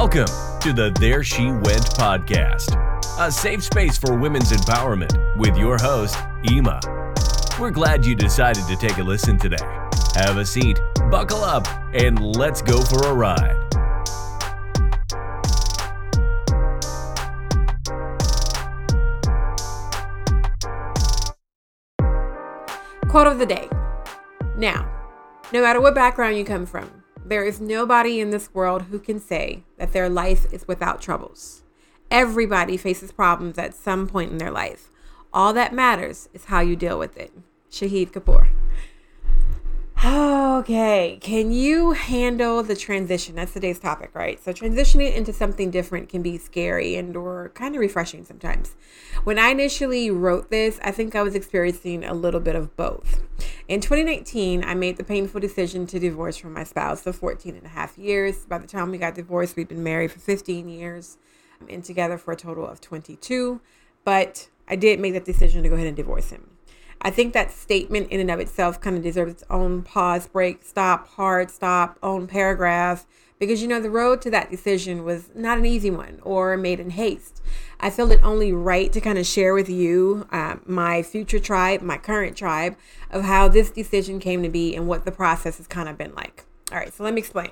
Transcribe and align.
Welcome 0.00 0.60
to 0.60 0.72
the 0.72 0.96
There 1.00 1.24
She 1.24 1.46
Went 1.46 1.82
podcast, 1.96 2.70
a 3.18 3.32
safe 3.32 3.64
space 3.64 3.98
for 3.98 4.16
women's 4.16 4.52
empowerment 4.52 5.36
with 5.36 5.56
your 5.56 5.76
host, 5.76 6.16
Ema. 6.48 6.78
We're 7.58 7.72
glad 7.72 8.06
you 8.06 8.14
decided 8.14 8.64
to 8.68 8.76
take 8.76 8.98
a 8.98 9.02
listen 9.02 9.38
today. 9.38 9.56
Have 10.14 10.36
a 10.36 10.46
seat, 10.46 10.78
buckle 11.10 11.42
up, 11.42 11.66
and 11.94 12.36
let's 12.36 12.62
go 12.62 12.80
for 12.80 13.08
a 13.08 13.12
ride. 13.12 13.56
Quote 23.08 23.26
of 23.26 23.40
the 23.40 23.46
day. 23.46 23.68
Now, 24.56 24.88
no 25.52 25.60
matter 25.60 25.80
what 25.80 25.96
background 25.96 26.36
you 26.36 26.44
come 26.44 26.66
from, 26.66 26.97
there 27.28 27.44
is 27.44 27.60
nobody 27.60 28.20
in 28.20 28.30
this 28.30 28.52
world 28.54 28.82
who 28.90 28.98
can 28.98 29.20
say 29.20 29.62
that 29.76 29.92
their 29.92 30.08
life 30.08 30.50
is 30.52 30.66
without 30.66 31.02
troubles. 31.02 31.62
Everybody 32.10 32.76
faces 32.78 33.12
problems 33.12 33.58
at 33.58 33.74
some 33.74 34.06
point 34.06 34.32
in 34.32 34.38
their 34.38 34.50
life. 34.50 34.90
All 35.32 35.52
that 35.52 35.74
matters 35.74 36.30
is 36.32 36.46
how 36.46 36.60
you 36.60 36.74
deal 36.74 36.98
with 36.98 37.18
it. 37.18 37.32
Shahid 37.70 38.12
Kapoor. 38.12 38.48
Okay, 40.04 41.18
can 41.20 41.50
you 41.50 41.90
handle 41.90 42.62
the 42.62 42.76
transition? 42.76 43.34
That's 43.34 43.52
today's 43.52 43.80
topic, 43.80 44.10
right? 44.14 44.40
So 44.40 44.52
transitioning 44.52 45.12
into 45.12 45.32
something 45.32 45.72
different 45.72 46.08
can 46.08 46.22
be 46.22 46.38
scary 46.38 46.94
and 46.94 47.16
or 47.16 47.50
kind 47.54 47.74
of 47.74 47.80
refreshing 47.80 48.24
sometimes. 48.24 48.76
When 49.24 49.40
I 49.40 49.48
initially 49.48 50.08
wrote 50.12 50.50
this, 50.50 50.78
I 50.84 50.92
think 50.92 51.16
I 51.16 51.22
was 51.22 51.34
experiencing 51.34 52.04
a 52.04 52.14
little 52.14 52.38
bit 52.38 52.54
of 52.54 52.76
both. 52.76 53.24
In 53.66 53.80
2019, 53.80 54.62
I 54.62 54.74
made 54.74 54.98
the 54.98 55.04
painful 55.04 55.40
decision 55.40 55.84
to 55.88 55.98
divorce 55.98 56.36
from 56.36 56.52
my 56.52 56.62
spouse 56.62 57.02
for 57.02 57.12
14 57.12 57.56
and 57.56 57.66
a 57.66 57.70
half 57.70 57.98
years. 57.98 58.44
By 58.44 58.58
the 58.58 58.68
time 58.68 58.92
we 58.92 58.98
got 58.98 59.16
divorced, 59.16 59.56
we'd 59.56 59.66
been 59.66 59.82
married 59.82 60.12
for 60.12 60.20
15 60.20 60.68
years 60.68 61.18
um, 61.60 61.66
and 61.68 61.82
together 61.82 62.18
for 62.18 62.30
a 62.30 62.36
total 62.36 62.64
of 62.64 62.80
22. 62.80 63.60
But 64.04 64.48
I 64.68 64.76
did 64.76 65.00
make 65.00 65.14
that 65.14 65.24
decision 65.24 65.64
to 65.64 65.68
go 65.68 65.74
ahead 65.74 65.88
and 65.88 65.96
divorce 65.96 66.30
him. 66.30 66.57
I 67.00 67.10
think 67.10 67.32
that 67.32 67.52
statement 67.52 68.10
in 68.10 68.20
and 68.20 68.30
of 68.30 68.40
itself 68.40 68.80
kind 68.80 68.96
of 68.96 69.02
deserves 69.02 69.32
its 69.32 69.44
own 69.50 69.82
pause, 69.82 70.26
break, 70.26 70.64
stop, 70.64 71.08
hard 71.08 71.50
stop, 71.50 71.98
own 72.02 72.26
paragraph, 72.26 73.06
because 73.38 73.62
you 73.62 73.68
know, 73.68 73.80
the 73.80 73.90
road 73.90 74.20
to 74.22 74.30
that 74.30 74.50
decision 74.50 75.04
was 75.04 75.30
not 75.34 75.58
an 75.58 75.66
easy 75.66 75.90
one 75.90 76.20
or 76.22 76.56
made 76.56 76.80
in 76.80 76.90
haste. 76.90 77.42
I 77.80 77.90
feel 77.90 78.10
it 78.10 78.20
only 78.22 78.52
right 78.52 78.92
to 78.92 79.00
kind 79.00 79.18
of 79.18 79.26
share 79.26 79.54
with 79.54 79.68
you, 79.68 80.26
uh, 80.32 80.56
my 80.66 81.02
future 81.02 81.38
tribe, 81.38 81.80
my 81.80 81.98
current 81.98 82.36
tribe, 82.36 82.76
of 83.10 83.22
how 83.24 83.46
this 83.46 83.70
decision 83.70 84.18
came 84.18 84.42
to 84.42 84.48
be 84.48 84.74
and 84.74 84.88
what 84.88 85.04
the 85.04 85.12
process 85.12 85.58
has 85.58 85.68
kind 85.68 85.88
of 85.88 85.96
been 85.96 86.14
like. 86.14 86.44
All 86.72 86.78
right, 86.78 86.92
so 86.92 87.04
let 87.04 87.14
me 87.14 87.20
explain. 87.20 87.50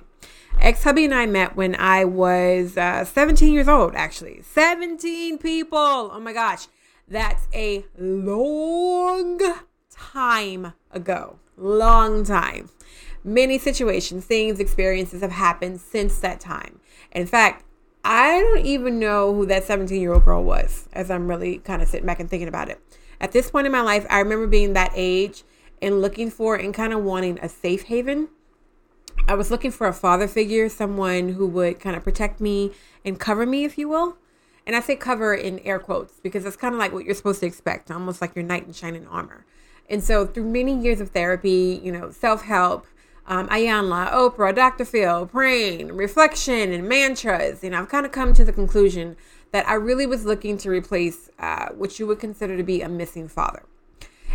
Ex 0.60 0.82
hubby 0.82 1.04
and 1.04 1.14
I 1.14 1.26
met 1.26 1.54
when 1.54 1.76
I 1.76 2.04
was 2.04 2.76
uh, 2.76 3.04
17 3.04 3.52
years 3.52 3.68
old, 3.68 3.94
actually. 3.94 4.42
17 4.42 5.38
people. 5.38 5.78
Oh 5.78 6.20
my 6.20 6.32
gosh. 6.32 6.66
That's 7.08 7.46
a 7.54 7.84
long 7.96 9.40
time 9.90 10.72
ago. 10.90 11.38
Long 11.56 12.24
time. 12.24 12.68
Many 13.22 13.58
situations, 13.58 14.24
things, 14.24 14.58
experiences 14.58 15.20
have 15.20 15.30
happened 15.30 15.80
since 15.80 16.18
that 16.18 16.40
time. 16.40 16.80
In 17.12 17.26
fact, 17.26 17.64
I 18.04 18.40
don't 18.40 18.66
even 18.66 18.98
know 18.98 19.34
who 19.34 19.46
that 19.46 19.64
17 19.64 20.00
year 20.00 20.14
old 20.14 20.24
girl 20.24 20.42
was 20.42 20.88
as 20.92 21.10
I'm 21.10 21.28
really 21.28 21.58
kind 21.58 21.80
of 21.80 21.88
sitting 21.88 22.06
back 22.06 22.20
and 22.20 22.28
thinking 22.28 22.48
about 22.48 22.68
it. 22.68 22.80
At 23.20 23.32
this 23.32 23.50
point 23.50 23.66
in 23.66 23.72
my 23.72 23.80
life, 23.80 24.04
I 24.10 24.18
remember 24.18 24.46
being 24.46 24.72
that 24.72 24.92
age 24.94 25.44
and 25.80 26.00
looking 26.00 26.30
for 26.30 26.56
and 26.56 26.74
kind 26.74 26.92
of 26.92 27.02
wanting 27.04 27.38
a 27.40 27.48
safe 27.48 27.84
haven. 27.84 28.28
I 29.28 29.34
was 29.34 29.50
looking 29.50 29.70
for 29.70 29.86
a 29.86 29.92
father 29.92 30.28
figure, 30.28 30.68
someone 30.68 31.30
who 31.30 31.46
would 31.48 31.80
kind 31.80 31.96
of 31.96 32.04
protect 32.04 32.40
me 32.40 32.72
and 33.04 33.18
cover 33.18 33.46
me, 33.46 33.64
if 33.64 33.78
you 33.78 33.88
will. 33.88 34.18
And 34.66 34.74
I 34.74 34.80
say 34.80 34.96
cover 34.96 35.34
in 35.34 35.60
air 35.60 35.78
quotes 35.78 36.18
because 36.20 36.44
that's 36.44 36.56
kind 36.56 36.74
of 36.74 36.78
like 36.78 36.92
what 36.92 37.04
you're 37.04 37.14
supposed 37.14 37.40
to 37.40 37.46
expect, 37.46 37.90
almost 37.90 38.20
like 38.20 38.34
your 38.34 38.44
knight 38.44 38.66
in 38.66 38.72
shining 38.72 39.06
armor. 39.06 39.46
And 39.88 40.02
so, 40.02 40.26
through 40.26 40.50
many 40.50 40.76
years 40.76 41.00
of 41.00 41.10
therapy, 41.10 41.80
you 41.82 41.92
know, 41.92 42.10
self 42.10 42.42
help, 42.42 42.86
um, 43.28 43.48
Iyanla, 43.48 44.12
Oprah, 44.12 44.54
Dr. 44.54 44.84
Phil, 44.84 45.26
praying, 45.26 45.92
reflection, 45.94 46.72
and 46.72 46.88
mantras, 46.88 47.62
you 47.62 47.70
know, 47.70 47.80
I've 47.80 47.88
kind 47.88 48.04
of 48.04 48.12
come 48.12 48.34
to 48.34 48.44
the 48.44 48.52
conclusion 48.52 49.16
that 49.52 49.68
I 49.68 49.74
really 49.74 50.06
was 50.06 50.24
looking 50.24 50.58
to 50.58 50.70
replace 50.70 51.30
uh, 51.38 51.68
what 51.70 51.98
you 51.98 52.06
would 52.06 52.18
consider 52.18 52.56
to 52.56 52.62
be 52.62 52.82
a 52.82 52.88
missing 52.88 53.28
father. 53.28 53.64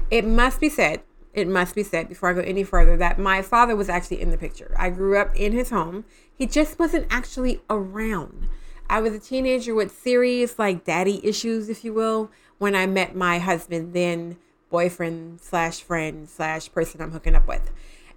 It 0.09 0.25
must 0.25 0.59
be 0.59 0.69
said, 0.69 1.01
it 1.33 1.47
must 1.47 1.75
be 1.75 1.83
said 1.83 2.09
before 2.09 2.29
I 2.29 2.33
go 2.33 2.41
any 2.41 2.63
further 2.63 2.97
that 2.97 3.19
my 3.19 3.41
father 3.41 3.75
was 3.75 3.89
actually 3.89 4.21
in 4.21 4.31
the 4.31 4.37
picture. 4.37 4.75
I 4.77 4.89
grew 4.89 5.17
up 5.17 5.35
in 5.35 5.53
his 5.53 5.69
home. 5.69 6.05
He 6.33 6.45
just 6.45 6.79
wasn't 6.79 7.07
actually 7.09 7.61
around. 7.69 8.47
I 8.91 8.99
was 8.99 9.13
a 9.13 9.19
teenager 9.19 9.73
with 9.73 9.97
serious, 9.97 10.59
like, 10.59 10.83
daddy 10.83 11.25
issues, 11.25 11.69
if 11.69 11.85
you 11.85 11.93
will, 11.93 12.29
when 12.57 12.75
I 12.75 12.87
met 12.87 13.15
my 13.15 13.39
husband, 13.39 13.93
then 13.93 14.35
boyfriend 14.69 15.39
slash 15.39 15.81
friend 15.81 16.27
slash 16.27 16.69
person 16.73 17.01
I'm 17.01 17.11
hooking 17.11 17.33
up 17.33 17.47
with. 17.47 17.71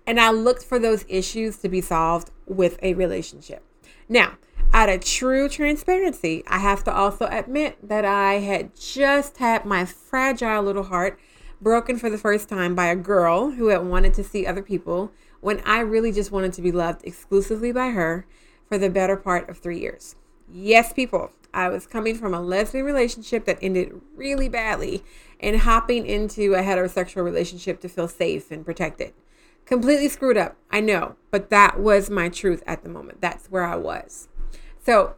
And 0.05 0.19
I 0.19 0.33
looked 0.33 0.65
for 0.65 0.81
those 0.81 1.05
issues 1.07 1.59
to 1.59 1.69
be 1.69 1.81
solved 1.81 2.33
with 2.47 2.81
a 2.83 2.95
relationship. 2.95 3.63
Now, 4.09 4.33
out 4.73 4.89
of 4.89 5.05
true 5.05 5.49
transparency, 5.49 6.43
I 6.49 6.59
have 6.59 6.83
to 6.85 6.93
also 6.93 7.27
admit 7.27 7.79
that 7.89 8.05
I 8.05 8.41
had 8.41 8.75
just 8.75 9.37
had 9.37 9.65
my 9.65 9.85
fragile 9.85 10.65
little 10.65 10.83
heart 10.83 11.21
broken 11.61 12.01
for 12.01 12.11
the 12.11 12.19
first 12.19 12.49
time 12.49 12.75
by 12.75 12.87
a 12.87 12.97
girl 12.97 13.53
who 13.53 13.69
had 13.69 13.87
wanted 13.87 14.13
to 14.15 14.25
see 14.25 14.45
other 14.45 14.63
people 14.63 15.13
when 15.41 15.61
I 15.61 15.79
really 15.79 16.11
just 16.11 16.33
wanted 16.33 16.53
to 16.55 16.63
be 16.63 16.73
loved 16.73 17.05
exclusively 17.05 17.71
by 17.71 17.91
her 17.91 18.27
for 18.69 18.77
the 18.77 18.91
better 18.91 19.17
part 19.17 19.49
of 19.49 19.59
three 19.59 19.79
years. 19.79 20.17
Yes, 20.51 20.93
people, 20.93 21.33
I 21.53 21.69
was 21.69 21.87
coming 21.87 22.17
from 22.17 22.35
a 22.35 22.41
lesbian 22.41 22.85
relationship 22.85 23.45
that 23.47 23.59
ended 23.63 24.01
really 24.15 24.49
badly 24.49 25.03
and 25.41 25.61
hopping 25.61 26.07
into 26.07 26.55
a 26.55 26.63
heterosexual 26.63 27.25
relationship 27.25 27.81
to 27.81 27.89
feel 27.89 28.09
safe 28.09 28.51
and 28.51 28.65
protected. 28.65 29.15
Completely 29.65 30.09
screwed 30.09 30.37
up, 30.37 30.57
I 30.71 30.81
know, 30.81 31.17
but 31.31 31.51
that 31.51 31.81
was 31.81 32.11
my 32.11 32.29
truth 32.29 32.63
at 32.67 32.83
the 32.83 32.89
moment. 32.89 33.21
That's 33.21 33.47
where 33.47 33.65
I 33.65 33.77
was. 33.77 34.29
So, 34.85 35.15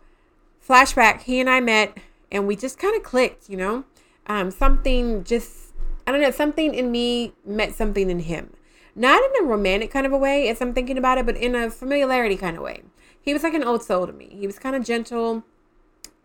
flashback, 0.67 1.23
he 1.23 1.41
and 1.41 1.51
I 1.51 1.61
met 1.61 1.99
and 2.31 2.47
we 2.47 2.55
just 2.55 2.79
kind 2.79 2.97
of 2.97 3.03
clicked, 3.03 3.49
you 3.49 3.57
know? 3.57 3.85
Um, 4.27 4.51
something 4.51 5.25
just, 5.25 5.73
I 6.07 6.13
don't 6.13 6.21
know, 6.21 6.31
something 6.31 6.75
in 6.75 6.91
me 6.93 7.33
met 7.45 7.75
something 7.75 8.11
in 8.11 8.21
him. 8.21 8.53
Not 8.97 9.23
in 9.23 9.45
a 9.45 9.49
romantic 9.49 9.93
kind 9.93 10.07
of 10.07 10.12
a 10.12 10.19
way, 10.19 10.49
as 10.49 10.61
I'm 10.61 10.75
thinking 10.75 10.99
about 10.99 11.19
it, 11.19 11.27
but 11.27 11.37
in 11.37 11.55
a 11.55 11.71
familiarity 11.71 12.37
kind 12.37 12.57
of 12.57 12.62
way 12.65 12.83
he 13.27 13.33
was 13.33 13.43
like 13.43 13.55
an 13.55 13.65
old 13.65 13.83
soul 13.83 14.07
to 14.07 14.12
me. 14.12 14.29
He 14.31 14.47
was 14.47 14.61
kind 14.61 14.77
of 14.77 14.84
gentle, 14.84 15.43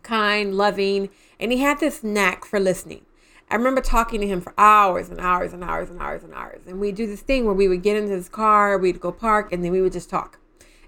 kind, 0.04 0.54
loving, 0.54 1.10
and 1.40 1.52
he 1.52 1.58
had 1.58 1.80
this 1.80 2.04
knack 2.04 2.46
for 2.46 2.60
listening. 2.60 3.02
I 3.50 3.56
remember 3.56 3.82
talking 3.82 4.22
to 4.22 4.28
him 4.28 4.40
for 4.40 4.54
hours 4.56 5.10
and 5.10 5.20
hours 5.20 5.52
and 5.52 5.64
hours 5.64 5.90
and 5.90 6.00
hours 6.00 6.24
and 6.24 6.32
hours. 6.32 6.62
And 6.68 6.80
we'd 6.80 6.96
do 6.96 7.08
this 7.08 7.22
thing 7.22 7.46
where 7.46 7.56
we 7.56 7.68
would 7.68 7.82
get 7.82 7.98
into 7.98 8.12
his 8.12 8.30
car, 8.30 8.78
we'd 8.78 9.02
go 9.02 9.12
park, 9.12 9.52
and 9.52 9.66
then 9.66 9.72
we 9.72 9.82
would 9.82 9.94
just 9.94 10.12
talk. 10.12 10.38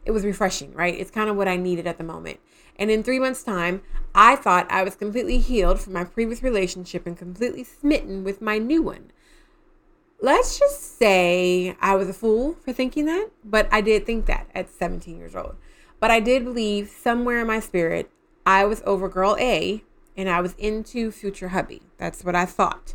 It 0.06 0.12
was 0.12 0.24
refreshing, 0.24 0.72
right? 0.74 0.94
It's 0.94 1.10
kind 1.10 1.32
of 1.32 1.36
what 1.36 1.48
I 1.48 1.58
needed 1.58 1.88
at 1.88 1.98
the 1.98 2.04
moment. 2.04 2.40
And 2.78 2.92
in 2.92 3.02
three 3.02 3.20
months' 3.20 3.44
time, 3.44 3.82
I 4.14 4.36
thought 4.36 4.72
I 4.72 4.84
was 4.84 4.96
completely 4.96 5.40
healed 5.40 5.80
from 5.80 5.94
my 5.94 6.04
previous 6.04 6.44
relationship 6.44 7.08
and 7.08 7.18
completely 7.18 7.64
smitten 7.64 8.24
with 8.24 8.40
my 8.40 8.60
new 8.60 8.84
one. 8.84 9.12
Let's 10.24 10.58
just 10.58 10.98
say 10.98 11.76
I 11.82 11.98
was 11.98 12.08
a 12.08 12.14
fool 12.14 12.56
for 12.64 12.72
thinking 12.72 13.08
that, 13.08 13.28
but 13.44 13.68
I 13.74 13.82
did 13.82 14.06
think 14.06 14.26
that 14.28 14.48
at 14.56 14.70
17 14.70 15.18
years 15.18 15.36
old. 15.36 15.58
But 16.00 16.12
I 16.12 16.22
did 16.22 16.46
believe 16.46 16.88
somewhere 16.88 17.42
in 17.42 17.48
my 17.48 17.60
spirit 17.60 18.10
I 18.46 18.64
was 18.64 18.82
over 18.86 19.10
girl 19.10 19.36
A 19.38 19.84
and 20.16 20.30
I 20.30 20.40
was 20.40 20.54
into 20.54 21.12
future 21.12 21.50
hubby. 21.50 21.82
That's 21.98 22.24
what 22.24 22.38
I 22.38 22.46
thought. 22.46 22.94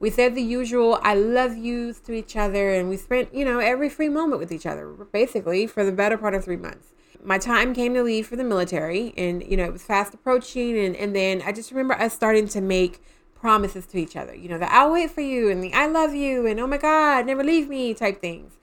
We 0.00 0.10
said 0.10 0.34
the 0.34 0.42
usual 0.42 0.98
I 1.04 1.14
love 1.14 1.56
yous 1.56 2.00
to 2.00 2.12
each 2.12 2.34
other 2.34 2.72
and 2.72 2.88
we 2.88 2.96
spent, 2.96 3.32
you 3.32 3.44
know, 3.44 3.60
every 3.60 3.88
free 3.88 4.08
moment 4.08 4.40
with 4.40 4.50
each 4.50 4.66
other, 4.66 4.88
basically 4.88 5.68
for 5.68 5.84
the 5.84 5.92
better 5.92 6.18
part 6.18 6.34
of 6.34 6.44
three 6.44 6.56
months. 6.56 6.88
My 7.22 7.38
time 7.38 7.74
came 7.74 7.94
to 7.94 8.02
leave 8.02 8.26
for 8.26 8.34
the 8.34 8.42
military 8.42 9.14
and, 9.16 9.40
you 9.48 9.56
know, 9.56 9.66
it 9.66 9.72
was 9.72 9.84
fast 9.84 10.14
approaching. 10.14 10.76
And, 10.76 10.96
and 10.96 11.14
then 11.14 11.42
I 11.46 11.52
just 11.52 11.70
remember 11.70 11.94
us 11.94 12.12
starting 12.12 12.48
to 12.48 12.60
make 12.60 13.00
promises 13.40 13.86
to 13.86 13.98
each 13.98 14.16
other, 14.16 14.34
you 14.34 14.48
know, 14.48 14.58
the 14.58 14.72
I'll 14.72 14.92
wait 14.92 15.10
for 15.10 15.20
you 15.20 15.50
and 15.50 15.62
the 15.62 15.72
I 15.72 15.86
love 15.86 16.14
you 16.14 16.46
and 16.46 16.58
oh 16.58 16.66
my 16.66 16.78
God, 16.78 17.26
never 17.26 17.44
leave 17.44 17.68
me 17.68 17.94
type 17.94 18.20
things. 18.20 18.58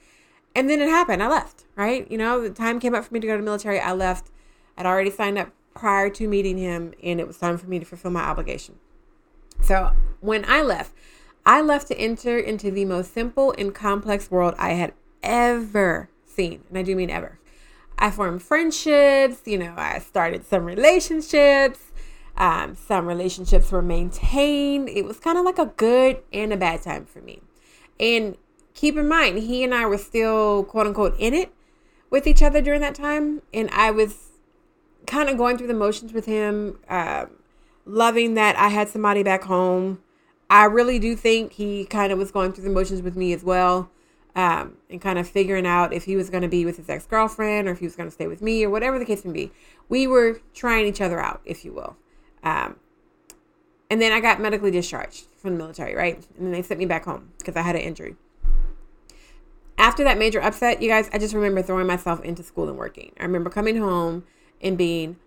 And 0.55 0.69
then 0.69 0.81
it 0.81 0.89
happened. 0.89 1.23
I 1.23 1.27
left, 1.27 1.65
right? 1.75 2.09
You 2.11 2.17
know, 2.17 2.41
the 2.41 2.49
time 2.49 2.79
came 2.79 2.93
up 2.93 3.05
for 3.05 3.13
me 3.13 3.19
to 3.19 3.27
go 3.27 3.33
to 3.33 3.37
the 3.39 3.45
military. 3.45 3.79
I 3.79 3.93
left. 3.93 4.29
I'd 4.77 4.85
already 4.85 5.09
signed 5.09 5.37
up 5.37 5.51
prior 5.73 6.09
to 6.11 6.27
meeting 6.27 6.57
him, 6.57 6.93
and 7.01 7.19
it 7.19 7.27
was 7.27 7.37
time 7.37 7.57
for 7.57 7.67
me 7.67 7.79
to 7.79 7.85
fulfill 7.85 8.11
my 8.11 8.21
obligation. 8.21 8.75
So 9.61 9.91
when 10.19 10.45
I 10.47 10.61
left, 10.61 10.93
I 11.45 11.61
left 11.61 11.87
to 11.87 11.97
enter 11.97 12.37
into 12.37 12.71
the 12.71 12.85
most 12.85 13.13
simple 13.13 13.53
and 13.57 13.73
complex 13.73 14.29
world 14.29 14.53
I 14.57 14.73
had 14.73 14.93
ever 15.21 16.09
seen. 16.25 16.63
And 16.69 16.77
I 16.77 16.83
do 16.83 16.95
mean 16.95 17.09
ever. 17.09 17.39
I 17.97 18.11
formed 18.11 18.41
friendships, 18.41 19.41
you 19.45 19.57
know, 19.57 19.73
I 19.77 19.99
started 19.99 20.45
some 20.45 20.65
relationships. 20.65 21.91
Um, 22.35 22.75
some 22.75 23.05
relationships 23.05 23.71
were 23.71 23.81
maintained. 23.81 24.89
It 24.89 25.05
was 25.05 25.19
kind 25.19 25.37
of 25.37 25.45
like 25.45 25.59
a 25.59 25.67
good 25.67 26.21
and 26.31 26.51
a 26.51 26.57
bad 26.57 26.81
time 26.81 27.05
for 27.05 27.21
me. 27.21 27.41
And 27.99 28.37
keep 28.73 28.97
in 28.97 29.07
mind, 29.07 29.39
he 29.39 29.63
and 29.63 29.73
I 29.73 29.85
were 29.85 29.97
still 29.97 30.63
quote 30.63 30.87
unquote 30.87 31.15
in 31.19 31.33
it 31.33 31.53
with 32.09 32.25
each 32.27 32.41
other 32.41 32.61
during 32.61 32.81
that 32.81 32.95
time. 32.95 33.41
And 33.53 33.69
I 33.71 33.91
was 33.91 34.31
kind 35.05 35.29
of 35.29 35.37
going 35.37 35.57
through 35.57 35.67
the 35.67 35.73
motions 35.73 36.13
with 36.13 36.25
him, 36.25 36.79
uh, 36.89 37.25
loving 37.85 38.33
that 38.35 38.55
I 38.57 38.69
had 38.69 38.89
somebody 38.89 39.23
back 39.23 39.43
home. 39.43 40.01
I 40.49 40.65
really 40.65 40.99
do 40.99 41.15
think 41.15 41.53
he 41.53 41.85
kind 41.85 42.11
of 42.11 42.17
was 42.17 42.31
going 42.31 42.53
through 42.53 42.63
the 42.63 42.69
motions 42.69 43.01
with 43.01 43.15
me 43.15 43.33
as 43.33 43.43
well. 43.43 43.89
Um, 44.35 44.77
and 44.89 44.99
kind 44.99 45.19
of 45.19 45.29
figuring 45.29 45.67
out 45.67 45.93
if 45.93 46.05
he 46.05 46.15
was 46.15 46.31
going 46.31 46.41
to 46.41 46.47
be 46.47 46.65
with 46.65 46.77
his 46.77 46.89
ex 46.89 47.05
girlfriend 47.05 47.67
or 47.67 47.71
if 47.71 47.77
he 47.77 47.85
was 47.85 47.95
going 47.95 48.07
to 48.09 48.13
stay 48.13 48.25
with 48.25 48.41
me 48.41 48.63
or 48.63 48.69
whatever 48.71 48.97
the 48.97 49.05
case 49.05 49.23
may 49.23 49.31
be. 49.31 49.51
We 49.89 50.07
were 50.07 50.41
trying 50.55 50.87
each 50.87 51.01
other 51.01 51.19
out, 51.19 51.41
if 51.45 51.63
you 51.63 51.71
will. 51.71 51.97
Um, 52.43 52.75
and 53.89 54.01
then 54.01 54.11
I 54.11 54.19
got 54.19 54.41
medically 54.41 54.71
discharged 54.71 55.25
from 55.37 55.51
the 55.51 55.57
military, 55.57 55.95
right? 55.95 56.15
And 56.37 56.47
then 56.47 56.51
they 56.51 56.61
sent 56.61 56.79
me 56.79 56.85
back 56.85 57.05
home 57.05 57.31
because 57.37 57.55
I 57.55 57.61
had 57.61 57.75
an 57.75 57.81
injury. 57.81 58.15
After 59.77 60.03
that 60.03 60.17
major 60.17 60.41
upset, 60.41 60.81
you 60.81 60.89
guys, 60.89 61.09
I 61.13 61.17
just 61.17 61.33
remember 61.33 61.61
throwing 61.61 61.87
myself 61.87 62.21
into 62.21 62.43
school 62.43 62.69
and 62.69 62.77
working. 62.77 63.11
I 63.19 63.23
remember 63.23 63.49
coming 63.49 63.77
home 63.77 64.23
and 64.61 64.77
being 64.77 65.17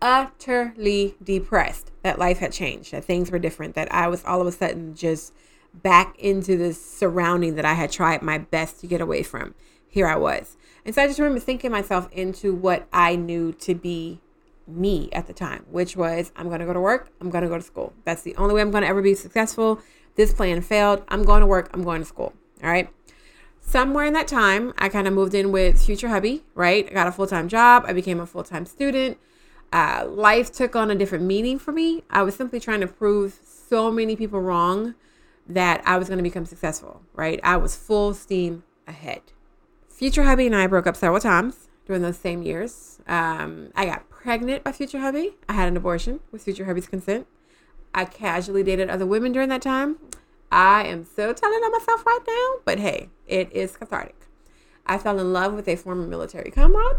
utterly 0.00 1.16
depressed 1.22 1.90
that 2.02 2.18
life 2.18 2.38
had 2.38 2.52
changed, 2.52 2.92
that 2.92 3.04
things 3.04 3.30
were 3.30 3.38
different, 3.38 3.74
that 3.74 3.92
I 3.92 4.08
was 4.08 4.24
all 4.24 4.40
of 4.40 4.46
a 4.46 4.52
sudden 4.52 4.94
just 4.94 5.32
back 5.72 6.16
into 6.18 6.56
this 6.56 6.84
surrounding 6.84 7.56
that 7.56 7.64
I 7.64 7.74
had 7.74 7.90
tried 7.90 8.22
my 8.22 8.38
best 8.38 8.80
to 8.80 8.86
get 8.86 9.00
away 9.00 9.22
from. 9.22 9.54
Here 9.88 10.06
I 10.06 10.16
was. 10.16 10.56
And 10.84 10.94
so 10.94 11.02
I 11.02 11.06
just 11.06 11.18
remember 11.18 11.40
thinking 11.40 11.70
myself 11.70 12.08
into 12.12 12.54
what 12.54 12.86
I 12.92 13.16
knew 13.16 13.52
to 13.52 13.74
be 13.74 14.20
me 14.66 15.08
at 15.12 15.26
the 15.26 15.32
time, 15.32 15.64
which 15.70 15.96
was 15.96 16.32
I'm 16.36 16.48
going 16.48 16.60
to 16.60 16.66
go 16.66 16.72
to 16.72 16.80
work, 16.80 17.10
I'm 17.20 17.30
going 17.30 17.42
to 17.42 17.48
go 17.48 17.56
to 17.56 17.62
school. 17.62 17.92
That's 18.04 18.22
the 18.22 18.34
only 18.36 18.54
way 18.54 18.60
I'm 18.60 18.70
going 18.70 18.82
to 18.82 18.88
ever 18.88 19.02
be 19.02 19.14
successful. 19.14 19.80
This 20.16 20.32
plan 20.32 20.60
failed. 20.62 21.02
I'm 21.08 21.24
going 21.24 21.40
to 21.40 21.46
work, 21.46 21.70
I'm 21.74 21.82
going 21.82 22.00
to 22.00 22.06
school. 22.06 22.32
All 22.62 22.70
right. 22.70 22.88
Somewhere 23.60 24.04
in 24.04 24.12
that 24.12 24.28
time, 24.28 24.74
I 24.78 24.88
kind 24.88 25.08
of 25.08 25.14
moved 25.14 25.34
in 25.34 25.50
with 25.50 25.82
future 25.84 26.08
hubby, 26.08 26.44
right? 26.54 26.86
I 26.86 26.92
got 26.92 27.06
a 27.06 27.12
full 27.12 27.26
time 27.26 27.48
job. 27.48 27.84
I 27.86 27.92
became 27.92 28.20
a 28.20 28.26
full 28.26 28.44
time 28.44 28.66
student. 28.66 29.18
Uh, 29.72 30.06
life 30.08 30.52
took 30.52 30.76
on 30.76 30.90
a 30.90 30.94
different 30.94 31.24
meaning 31.24 31.58
for 31.58 31.72
me. 31.72 32.04
I 32.10 32.22
was 32.22 32.36
simply 32.36 32.60
trying 32.60 32.80
to 32.80 32.86
prove 32.86 33.40
so 33.42 33.90
many 33.90 34.14
people 34.14 34.40
wrong 34.40 34.94
that 35.48 35.82
I 35.84 35.98
was 35.98 36.08
going 36.08 36.18
to 36.18 36.22
become 36.22 36.46
successful, 36.46 37.02
right? 37.12 37.40
I 37.42 37.56
was 37.56 37.74
full 37.74 38.14
steam 38.14 38.62
ahead. 38.86 39.22
Future 39.88 40.24
hubby 40.24 40.46
and 40.46 40.54
I 40.54 40.66
broke 40.66 40.86
up 40.86 40.96
several 40.96 41.20
times 41.20 41.68
during 41.86 42.02
those 42.02 42.18
same 42.18 42.42
years. 42.42 43.00
Um, 43.06 43.70
I 43.74 43.86
got 43.86 44.08
pregnant 44.24 44.64
by 44.64 44.72
future 44.72 45.00
hubby. 45.00 45.36
I 45.50 45.52
had 45.52 45.68
an 45.68 45.76
abortion 45.76 46.20
with 46.32 46.42
future 46.42 46.64
hubby's 46.64 46.86
consent. 46.86 47.26
I 47.94 48.06
casually 48.06 48.62
dated 48.62 48.88
other 48.88 49.04
women 49.04 49.32
during 49.32 49.50
that 49.50 49.60
time. 49.60 49.98
I 50.50 50.84
am 50.84 51.04
so 51.04 51.34
telling 51.34 51.58
on 51.58 51.70
myself 51.70 52.06
right 52.06 52.20
now, 52.26 52.62
but 52.64 52.78
hey, 52.78 53.10
it 53.26 53.52
is 53.52 53.76
cathartic. 53.76 54.16
I 54.86 54.96
fell 54.96 55.20
in 55.20 55.34
love 55.34 55.52
with 55.52 55.68
a 55.68 55.76
former 55.76 56.06
military 56.06 56.50
comrade. 56.50 56.96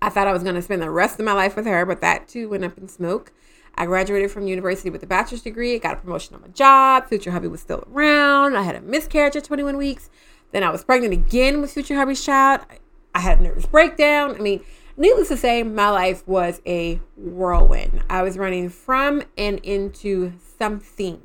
I 0.00 0.08
thought 0.08 0.26
I 0.26 0.32
was 0.32 0.42
going 0.42 0.54
to 0.54 0.62
spend 0.62 0.80
the 0.80 0.90
rest 0.90 1.20
of 1.20 1.26
my 1.26 1.34
life 1.34 1.54
with 1.54 1.66
her, 1.66 1.84
but 1.84 2.00
that 2.00 2.28
too 2.28 2.48
went 2.48 2.64
up 2.64 2.78
in 2.78 2.88
smoke. 2.88 3.32
I 3.74 3.84
graduated 3.84 4.30
from 4.30 4.46
university 4.46 4.88
with 4.88 5.02
a 5.02 5.06
bachelor's 5.06 5.42
degree, 5.42 5.78
got 5.78 5.98
a 5.98 6.00
promotion 6.00 6.34
on 6.34 6.40
my 6.40 6.48
job. 6.48 7.08
Future 7.10 7.30
hubby 7.30 7.48
was 7.48 7.60
still 7.60 7.84
around. 7.92 8.56
I 8.56 8.62
had 8.62 8.74
a 8.74 8.80
miscarriage 8.80 9.36
at 9.36 9.44
21 9.44 9.76
weeks. 9.76 10.08
Then 10.52 10.62
I 10.62 10.70
was 10.70 10.82
pregnant 10.82 11.12
again 11.12 11.60
with 11.60 11.72
future 11.72 11.94
hubby's 11.94 12.24
child. 12.24 12.62
I 13.14 13.20
had 13.20 13.38
a 13.38 13.42
nervous 13.42 13.66
breakdown. 13.66 14.34
I 14.34 14.38
mean, 14.38 14.64
needless 14.96 15.28
to 15.28 15.36
say, 15.36 15.62
my 15.62 15.90
life 15.90 16.26
was 16.26 16.60
a 16.66 17.00
whirlwind. 17.16 18.02
I 18.08 18.22
was 18.22 18.38
running 18.38 18.68
from 18.68 19.22
and 19.36 19.58
into 19.60 20.32
something. 20.58 21.22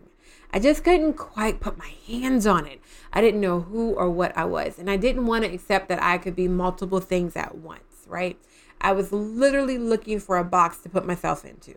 I 0.53 0.59
just 0.59 0.83
couldn't 0.83 1.13
quite 1.13 1.59
put 1.61 1.77
my 1.77 1.93
hands 2.07 2.45
on 2.45 2.65
it. 2.65 2.81
I 3.13 3.21
didn't 3.21 3.41
know 3.41 3.61
who 3.61 3.93
or 3.93 4.09
what 4.09 4.37
I 4.37 4.45
was. 4.45 4.77
And 4.77 4.89
I 4.89 4.97
didn't 4.97 5.25
want 5.25 5.45
to 5.45 5.53
accept 5.53 5.87
that 5.89 6.03
I 6.03 6.17
could 6.17 6.35
be 6.35 6.47
multiple 6.47 6.99
things 6.99 7.35
at 7.35 7.55
once, 7.55 8.05
right? 8.07 8.37
I 8.81 8.91
was 8.91 9.11
literally 9.11 9.77
looking 9.77 10.19
for 10.19 10.37
a 10.37 10.43
box 10.43 10.79
to 10.79 10.89
put 10.89 11.05
myself 11.05 11.45
into. 11.45 11.75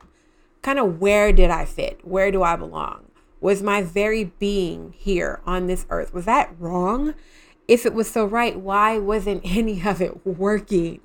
Kind 0.62 0.78
of 0.78 1.00
where 1.00 1.30
did 1.32 1.50
I 1.50 1.66
fit? 1.66 2.00
Where 2.02 2.30
do 2.30 2.42
I 2.42 2.56
belong? 2.56 3.06
Was 3.40 3.62
my 3.62 3.82
very 3.82 4.24
being 4.24 4.94
here 4.96 5.40
on 5.44 5.66
this 5.66 5.84
earth, 5.90 6.14
was 6.14 6.24
that 6.24 6.54
wrong? 6.58 7.14
If 7.66 7.86
it 7.86 7.94
was 7.94 8.10
so 8.10 8.24
right, 8.24 8.58
why 8.58 8.98
wasn't 8.98 9.42
any 9.44 9.82
of 9.86 10.00
it 10.00 10.26
working? 10.26 11.00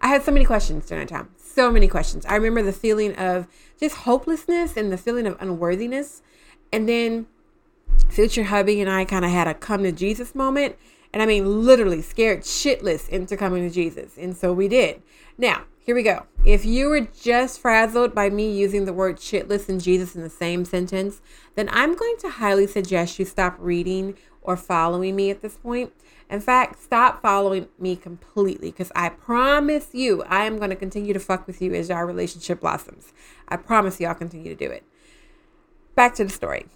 I 0.00 0.08
had 0.08 0.22
so 0.22 0.32
many 0.32 0.44
questions 0.44 0.86
during 0.86 1.06
that 1.06 1.12
time. 1.12 1.30
So 1.36 1.70
many 1.70 1.88
questions. 1.88 2.26
I 2.26 2.34
remember 2.36 2.62
the 2.62 2.72
feeling 2.72 3.14
of 3.16 3.46
just 3.78 3.96
hopelessness 3.98 4.76
and 4.76 4.92
the 4.92 4.98
feeling 4.98 5.26
of 5.26 5.36
unworthiness. 5.40 6.22
And 6.72 6.88
then 6.88 7.26
future 8.08 8.44
hubby 8.44 8.80
and 8.80 8.90
I 8.90 9.04
kind 9.04 9.24
of 9.24 9.30
had 9.30 9.46
a 9.46 9.54
come 9.54 9.82
to 9.84 9.92
Jesus 9.92 10.34
moment. 10.34 10.76
And 11.12 11.22
I 11.22 11.26
mean, 11.26 11.64
literally 11.64 12.02
scared 12.02 12.42
shitless 12.42 13.08
into 13.08 13.36
coming 13.36 13.66
to 13.66 13.72
Jesus. 13.72 14.18
And 14.18 14.36
so 14.36 14.52
we 14.52 14.66
did. 14.66 15.00
Now, 15.38 15.62
here 15.78 15.94
we 15.94 16.02
go. 16.02 16.24
If 16.44 16.64
you 16.64 16.88
were 16.88 17.02
just 17.02 17.60
frazzled 17.60 18.14
by 18.14 18.30
me 18.30 18.50
using 18.50 18.84
the 18.84 18.92
word 18.92 19.18
shitless 19.18 19.68
and 19.68 19.80
Jesus 19.80 20.16
in 20.16 20.22
the 20.22 20.30
same 20.30 20.64
sentence, 20.64 21.20
then 21.54 21.68
I'm 21.70 21.94
going 21.94 22.16
to 22.20 22.30
highly 22.30 22.66
suggest 22.66 23.18
you 23.18 23.26
stop 23.26 23.56
reading 23.58 24.16
or 24.44 24.56
following 24.56 25.16
me 25.16 25.30
at 25.30 25.42
this 25.42 25.56
point 25.56 25.92
in 26.30 26.40
fact, 26.40 26.82
stop 26.82 27.20
following 27.20 27.68
me 27.78 27.96
completely 27.96 28.70
because 28.70 28.90
I 28.94 29.10
promise 29.10 29.90
you, 29.92 30.22
I 30.24 30.44
am 30.44 30.58
going 30.58 30.70
to 30.70 30.76
continue 30.76 31.12
to 31.12 31.20
fuck 31.20 31.46
with 31.46 31.60
you 31.60 31.74
as 31.74 31.90
our 31.90 32.06
relationship 32.06 32.60
blossoms. 32.60 33.12
I 33.48 33.56
promise 33.56 34.00
you, 34.00 34.06
I'll 34.06 34.14
continue 34.14 34.54
to 34.54 34.66
do 34.66 34.70
it. 34.70 34.84
Back 35.94 36.14
to 36.16 36.24
the 36.24 36.30
story. 36.30 36.66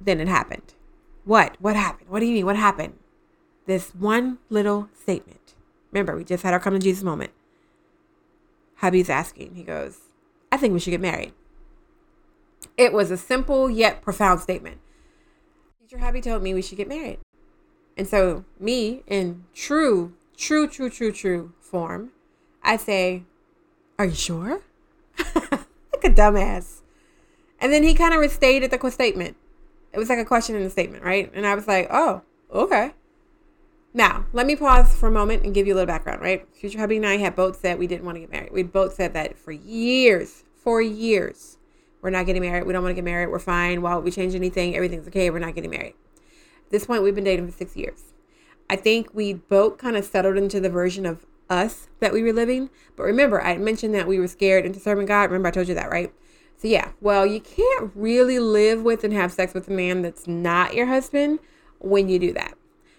Then 0.00 0.20
it 0.20 0.28
happened. 0.28 0.74
What? 1.24 1.56
What 1.60 1.76
happened? 1.76 2.10
What 2.10 2.20
do 2.20 2.26
you 2.26 2.34
mean? 2.34 2.46
What 2.46 2.56
happened? 2.56 2.94
This 3.66 3.94
one 3.94 4.38
little 4.50 4.88
statement. 5.00 5.54
Remember, 5.92 6.16
we 6.16 6.24
just 6.24 6.42
had 6.42 6.52
our 6.52 6.60
come 6.60 6.74
to 6.74 6.80
Jesus 6.80 7.04
moment. 7.04 7.30
Hubby's 8.76 9.08
asking. 9.08 9.54
He 9.54 9.62
goes, 9.62 9.98
I 10.50 10.56
think 10.56 10.74
we 10.74 10.80
should 10.80 10.90
get 10.90 11.00
married. 11.00 11.32
It 12.76 12.92
was 12.92 13.10
a 13.12 13.16
simple 13.16 13.70
yet 13.70 14.02
profound 14.02 14.40
statement. 14.40 14.78
Teacher 15.92 16.04
hubby 16.04 16.22
told 16.22 16.42
me 16.42 16.54
we 16.54 16.62
should 16.62 16.78
get 16.78 16.88
married. 16.88 17.18
And 17.98 18.08
so, 18.08 18.46
me 18.58 19.02
in 19.06 19.44
true, 19.54 20.14
true, 20.38 20.66
true, 20.66 20.88
true, 20.88 21.12
true 21.12 21.52
form, 21.60 22.12
I 22.62 22.78
say, 22.78 23.24
Are 23.98 24.06
you 24.06 24.14
sure? 24.14 24.62
like 25.18 26.02
a 26.02 26.08
dumbass. 26.08 26.80
And 27.60 27.70
then 27.74 27.82
he 27.82 27.92
kind 27.92 28.14
of 28.14 28.20
restated 28.20 28.70
the 28.70 28.90
statement. 28.90 29.36
It 29.92 29.98
was 29.98 30.08
like 30.08 30.18
a 30.18 30.24
question 30.24 30.56
in 30.56 30.62
the 30.62 30.70
statement, 30.70 31.04
right? 31.04 31.30
And 31.34 31.46
I 31.46 31.54
was 31.54 31.68
like, 31.68 31.88
Oh, 31.90 32.22
okay. 32.50 32.92
Now, 33.92 34.24
let 34.32 34.46
me 34.46 34.56
pause 34.56 34.94
for 34.94 35.08
a 35.08 35.12
moment 35.12 35.44
and 35.44 35.52
give 35.52 35.66
you 35.66 35.74
a 35.74 35.76
little 35.76 35.86
background, 35.86 36.22
right? 36.22 36.48
Future 36.54 36.78
hubby 36.78 36.96
and 36.96 37.06
I 37.06 37.18
had 37.18 37.36
both 37.36 37.60
said 37.60 37.78
we 37.78 37.86
didn't 37.86 38.06
want 38.06 38.16
to 38.16 38.20
get 38.20 38.32
married. 38.32 38.52
We 38.52 38.62
both 38.62 38.94
said 38.94 39.12
that 39.12 39.36
for 39.36 39.52
years, 39.52 40.44
for 40.56 40.80
years, 40.80 41.58
we're 42.02 42.10
not 42.10 42.26
getting 42.26 42.42
married. 42.42 42.66
We 42.66 42.72
don't 42.72 42.82
want 42.82 42.90
to 42.90 42.96
get 42.96 43.04
married. 43.04 43.28
We're 43.28 43.38
fine. 43.38 43.80
While 43.80 44.02
we 44.02 44.10
change 44.10 44.34
anything, 44.34 44.76
everything's 44.76 45.08
okay. 45.08 45.30
We're 45.30 45.38
not 45.38 45.54
getting 45.54 45.70
married 45.70 45.94
this 46.72 46.86
point, 46.86 47.04
we've 47.04 47.14
been 47.14 47.22
dating 47.22 47.46
for 47.46 47.56
six 47.56 47.76
years. 47.76 48.14
I 48.68 48.76
think 48.76 49.14
we 49.14 49.34
both 49.34 49.78
kind 49.78 49.96
of 49.96 50.04
settled 50.04 50.36
into 50.36 50.58
the 50.58 50.70
version 50.70 51.06
of 51.06 51.26
us 51.48 51.88
that 52.00 52.12
we 52.12 52.22
were 52.22 52.32
living. 52.32 52.70
But 52.96 53.04
remember, 53.04 53.40
I 53.40 53.58
mentioned 53.58 53.94
that 53.94 54.08
we 54.08 54.18
were 54.18 54.26
scared 54.26 54.66
into 54.66 54.80
serving 54.80 55.06
God. 55.06 55.30
Remember, 55.30 55.48
I 55.48 55.52
told 55.52 55.68
you 55.68 55.74
that, 55.74 55.90
right? 55.90 56.12
So, 56.56 56.68
yeah, 56.68 56.92
well, 57.00 57.26
you 57.26 57.40
can't 57.40 57.92
really 57.94 58.38
live 58.38 58.82
with 58.82 59.04
and 59.04 59.12
have 59.12 59.32
sex 59.32 59.52
with 59.52 59.68
a 59.68 59.72
man 59.72 60.02
that's 60.02 60.26
not 60.26 60.74
your 60.74 60.86
husband 60.86 61.40
when 61.78 62.08
you 62.08 62.18
do 62.18 62.32
that. 62.32 62.54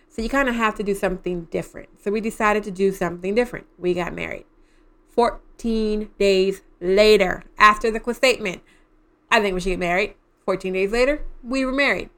So, 0.09 0.21
you 0.21 0.29
kind 0.29 0.47
of 0.47 0.55
have 0.55 0.75
to 0.75 0.83
do 0.83 0.93
something 0.93 1.45
different. 1.45 1.89
So, 2.03 2.11
we 2.11 2.21
decided 2.21 2.63
to 2.65 2.71
do 2.71 2.91
something 2.91 3.33
different. 3.33 3.65
We 3.79 3.93
got 3.93 4.13
married. 4.13 4.45
14 5.09 6.09
days 6.19 6.61
later, 6.79 7.43
after 7.57 7.89
the 7.89 8.13
statement, 8.13 8.61
I 9.33 9.41
think 9.41 9.55
we 9.55 9.61
should 9.61 9.69
get 9.69 9.79
married. 9.79 10.13
14 10.45 10.73
days 10.73 10.91
later, 10.91 11.23
we 11.43 11.65
were 11.65 11.71
married. 11.71 12.11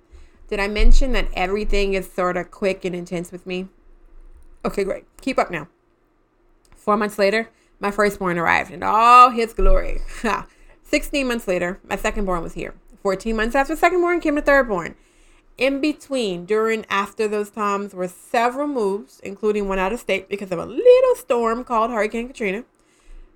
Did 0.49 0.59
I 0.59 0.67
mention 0.67 1.13
that 1.13 1.29
everything 1.33 1.93
is 1.93 2.11
sort 2.11 2.35
of 2.35 2.51
quick 2.51 2.83
and 2.83 2.93
intense 2.93 3.31
with 3.31 3.47
me? 3.47 3.69
Okay, 4.65 4.83
great. 4.83 5.05
Keep 5.21 5.39
up 5.39 5.49
now. 5.49 5.69
Four 6.75 6.97
months 6.97 7.17
later, 7.17 7.47
my 7.79 7.89
firstborn 7.89 8.37
arrived 8.37 8.69
in 8.69 8.83
all 8.83 9.29
his 9.29 9.53
glory. 9.53 10.01
16 10.83 11.25
months 11.25 11.47
later, 11.47 11.79
my 11.87 11.95
secondborn 11.95 12.43
was 12.43 12.55
here. 12.55 12.73
14 13.01 13.33
months 13.33 13.55
after 13.55 13.77
secondborn 13.77 14.21
came 14.21 14.35
the 14.35 14.41
thirdborn. 14.41 14.95
In 15.57 15.79
between, 15.79 16.45
during, 16.45 16.85
after 16.89 17.29
those 17.29 17.49
times, 17.49 17.93
were 17.93 18.09
several 18.09 18.67
moves, 18.67 19.21
including 19.21 19.69
one 19.69 19.79
out 19.79 19.93
of 19.93 20.01
state 20.01 20.27
because 20.27 20.51
of 20.51 20.59
a 20.59 20.65
little 20.65 21.15
storm 21.15 21.63
called 21.63 21.91
Hurricane 21.91 22.27
Katrina 22.27 22.65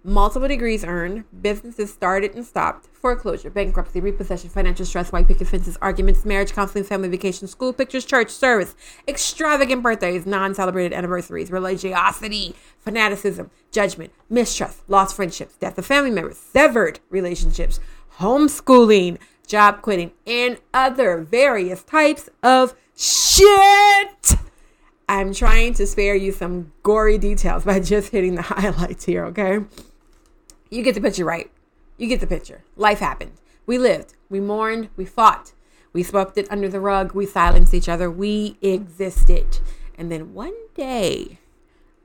multiple 0.04 0.48
degrees 0.48 0.84
earned, 0.84 1.26
businesses 1.42 1.94
started 1.94 2.36
and 2.36 2.46
stopped, 2.46 2.88
foreclosure, 2.94 3.50
bankruptcy, 3.50 4.00
repossession, 4.00 4.50
financial 4.50 4.86
stress, 4.86 5.12
white 5.12 5.28
picket 5.28 5.48
fences, 5.48 5.78
arguments, 5.82 6.26
marriage, 6.26 6.54
counseling, 6.54 6.84
family 6.84 7.10
vacation, 7.10 7.48
school 7.48 7.74
pictures, 7.74 8.06
church 8.06 8.30
service, 8.30 8.76
extravagant 9.08 9.84
birthdays, 9.84 10.26
non 10.26 10.54
celebrated 10.54 10.94
anniversaries, 10.94 11.52
religiosity, 11.52 12.56
fanaticism, 12.80 13.50
judgment, 13.72 14.12
mistrust, 14.30 14.88
lost 14.90 15.16
friendships, 15.16 15.56
death 15.56 15.78
of 15.78 15.86
family 15.86 16.12
members, 16.12 16.38
severed 16.38 17.00
relationships, 17.10 17.80
homeschooling, 18.20 19.18
job 19.48 19.82
quitting, 19.82 20.12
and 20.28 20.58
other 20.74 21.20
various 21.20 21.84
types 21.84 22.30
of 22.44 22.76
shit. 22.96 24.36
I'm 25.10 25.34
trying 25.34 25.74
to 25.74 25.88
spare 25.88 26.14
you 26.14 26.32
some 26.32 26.72
gory 26.84 27.18
details 27.18 27.66
by 27.66 27.80
just 27.80 28.12
hitting 28.12 28.36
the 28.36 28.44
highlights 28.44 29.06
here, 29.06 29.26
okay? 29.26 29.60
You 30.70 30.84
get 30.84 30.96
the 30.96 31.02
picture 31.02 31.26
right. 31.26 31.50
You 31.98 32.08
get 32.08 32.20
the 32.20 32.28
picture. 32.28 32.64
Life 32.76 33.00
happened. 33.00 33.34
We 33.66 33.78
lived. 33.78 34.14
We 34.30 34.40
mourned. 34.40 34.90
We 34.96 35.06
fought. 35.06 35.54
We 35.92 36.04
swept 36.04 36.38
it 36.38 36.52
under 36.52 36.70
the 36.70 36.80
rug. 36.80 37.14
We 37.14 37.26
silenced 37.26 37.74
each 37.74 37.90
other. 37.90 38.10
We 38.10 38.58
existed. 38.62 39.60
And 39.98 40.12
then 40.12 40.34
one 40.34 40.54
day, 40.76 41.40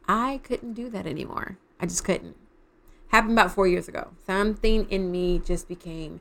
I 0.09 0.41
couldn't 0.43 0.75
do 0.75 0.89
that 0.91 1.07
anymore. 1.07 1.59
I 1.79 1.87
just 1.87 2.05
couldn't. 2.05 2.37
Happened 3.09 3.33
about 3.35 3.53
four 3.53 3.69
years 3.69 3.87
ago. 3.87 4.09
Something 4.27 4.87
in 4.91 5.13
me 5.13 5.39
just 5.39 5.69
became 5.69 6.21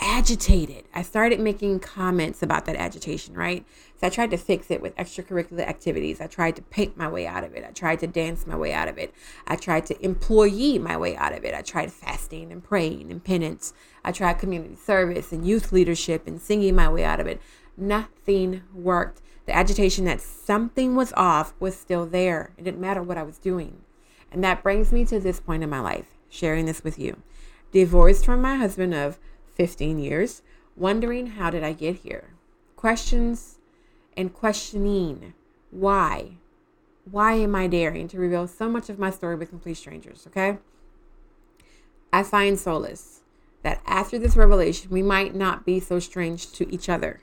agitated. 0.00 0.84
I 0.94 1.02
started 1.02 1.40
making 1.40 1.80
comments 1.80 2.42
about 2.42 2.64
that 2.66 2.76
agitation, 2.76 3.34
right? 3.34 3.64
So 3.96 4.06
I 4.06 4.10
tried 4.10 4.30
to 4.30 4.36
fix 4.36 4.70
it 4.70 4.80
with 4.80 4.96
extracurricular 4.96 5.66
activities. 5.66 6.20
I 6.20 6.26
tried 6.26 6.56
to 6.56 6.62
paint 6.62 6.96
my 6.96 7.08
way 7.08 7.26
out 7.26 7.44
of 7.44 7.54
it. 7.54 7.64
I 7.64 7.72
tried 7.72 8.00
to 8.00 8.06
dance 8.06 8.46
my 8.46 8.56
way 8.56 8.72
out 8.72 8.88
of 8.88 8.98
it. 8.98 9.12
I 9.46 9.56
tried 9.56 9.86
to 9.86 10.04
employee 10.04 10.78
my 10.78 10.96
way 10.96 11.16
out 11.16 11.32
of 11.32 11.44
it. 11.44 11.54
I 11.54 11.62
tried 11.62 11.92
fasting 11.92 12.52
and 12.52 12.62
praying 12.62 13.10
and 13.10 13.22
penance. 13.22 13.72
I 14.04 14.12
tried 14.12 14.38
community 14.38 14.76
service 14.76 15.32
and 15.32 15.46
youth 15.46 15.72
leadership 15.72 16.26
and 16.26 16.40
singing 16.40 16.76
my 16.76 16.88
way 16.88 17.04
out 17.04 17.20
of 17.20 17.26
it. 17.26 17.40
Nothing 17.76 18.62
worked. 18.72 19.20
The 19.46 19.56
agitation 19.56 20.04
that 20.04 20.20
something 20.20 20.94
was 20.94 21.12
off 21.16 21.54
was 21.58 21.76
still 21.76 22.06
there. 22.06 22.52
It 22.56 22.64
didn't 22.64 22.80
matter 22.80 23.02
what 23.02 23.18
I 23.18 23.22
was 23.22 23.38
doing. 23.38 23.78
And 24.30 24.44
that 24.44 24.62
brings 24.62 24.92
me 24.92 25.04
to 25.06 25.18
this 25.18 25.40
point 25.40 25.62
in 25.62 25.70
my 25.70 25.80
life, 25.80 26.18
sharing 26.28 26.66
this 26.66 26.84
with 26.84 26.98
you. 26.98 27.22
Divorced 27.72 28.24
from 28.24 28.42
my 28.42 28.56
husband 28.56 28.94
of 28.94 29.18
15 29.58 29.98
years, 29.98 30.42
wondering 30.76 31.26
how 31.26 31.50
did 31.50 31.64
I 31.64 31.72
get 31.72 31.96
here? 31.96 32.30
Questions 32.76 33.58
and 34.16 34.32
questioning 34.32 35.34
why. 35.70 36.38
Why 37.10 37.34
am 37.34 37.54
I 37.54 37.66
daring 37.66 38.06
to 38.08 38.18
reveal 38.18 38.46
so 38.46 38.68
much 38.68 38.88
of 38.88 38.98
my 38.98 39.10
story 39.10 39.34
with 39.34 39.50
complete 39.50 39.76
strangers? 39.76 40.26
Okay. 40.28 40.58
I 42.12 42.22
find 42.22 42.58
solace 42.58 43.22
that 43.62 43.82
after 43.84 44.18
this 44.18 44.36
revelation, 44.36 44.90
we 44.90 45.02
might 45.02 45.34
not 45.34 45.66
be 45.66 45.80
so 45.80 45.98
strange 45.98 46.52
to 46.52 46.72
each 46.72 46.88
other. 46.88 47.20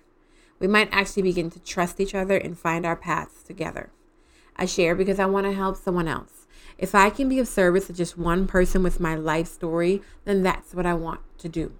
We 0.60 0.68
might 0.68 0.89
actually 0.92 1.24
begin 1.24 1.50
to 1.51 1.60
trust 1.60 2.00
each 2.01 2.13
other 2.13 2.38
and 2.38 2.60
find 2.60 2.86
our 2.86 2.96
paths 2.98 3.44
together. 3.44 3.92
I 4.58 4.65
share 4.65 4.94
because 4.94 5.20
I 5.20 5.25
want 5.25 5.46
to 5.46 5.54
help 5.54 5.77
someone 5.77 6.08
else. 6.08 6.48
If 6.77 6.94
I 6.94 7.10
can 7.10 7.30
be 7.30 7.39
of 7.39 7.48
service 7.48 7.88
to 7.88 7.94
just 7.94 8.18
one 8.18 8.46
person 8.48 8.84
with 8.84 9.00
my 9.00 9.15
life 9.15 9.48
story, 9.48 10.01
then 10.25 10.44
that's 10.44 10.74
what 10.74 10.86
I 10.86 10.94
want 10.94 11.22
to 11.39 11.48
do. 11.48 11.72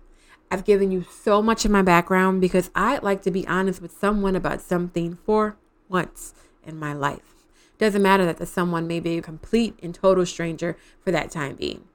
I've 0.52 0.66
given 0.66 0.92
you 0.92 1.04
so 1.04 1.42
much 1.42 1.66
of 1.66 1.72
my 1.72 1.82
background 1.82 2.42
because 2.42 2.70
I'd 2.76 3.04
like 3.04 3.22
to 3.24 3.32
be 3.32 3.48
honest 3.48 3.82
with 3.82 3.98
someone 3.98 4.36
about 4.36 4.62
something 4.62 5.18
for 5.26 5.58
once 5.90 6.34
in 6.64 6.78
my 6.78 6.94
life. 6.94 7.36
Doesn't 7.78 8.02
matter 8.02 8.26
that 8.26 8.38
the 8.38 8.46
someone 8.46 8.88
may 8.88 9.00
be 9.00 9.18
a 9.18 9.22
complete 9.22 9.78
and 9.82 9.94
total 9.94 10.26
stranger 10.26 10.78
for 11.04 11.12
that 11.12 11.32
time 11.32 11.56
being. 11.56 11.86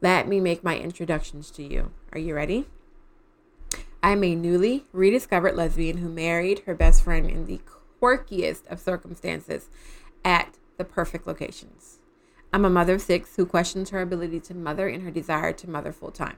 Let 0.00 0.28
me 0.28 0.38
make 0.38 0.62
my 0.62 0.78
introductions 0.78 1.50
to 1.52 1.62
you. 1.62 1.90
Are 2.12 2.20
you 2.20 2.34
ready? 2.34 2.66
I'm 4.00 4.22
a 4.22 4.36
newly 4.36 4.84
rediscovered 4.92 5.56
lesbian 5.56 5.96
who 5.96 6.08
married 6.08 6.60
her 6.60 6.74
best 6.74 7.02
friend 7.02 7.28
in 7.28 7.46
the 7.46 7.60
quirkiest 8.00 8.66
of 8.68 8.78
circumstances 8.78 9.68
at 10.24 10.56
the 10.76 10.84
perfect 10.84 11.26
locations. 11.26 11.98
I'm 12.52 12.64
a 12.64 12.70
mother 12.70 12.94
of 12.94 13.02
six 13.02 13.34
who 13.34 13.44
questions 13.44 13.90
her 13.90 14.00
ability 14.00 14.40
to 14.40 14.54
mother 14.54 14.88
and 14.88 15.02
her 15.02 15.10
desire 15.10 15.52
to 15.52 15.68
mother 15.68 15.92
full 15.92 16.12
time. 16.12 16.36